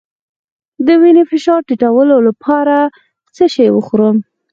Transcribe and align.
د 0.85 0.87
وینې 1.01 1.23
فشار 1.31 1.59
ټیټولو 1.69 2.15
لپاره 2.27 2.75
څه 3.35 3.45
شی 3.53 3.67
وخورم؟ 3.71 4.17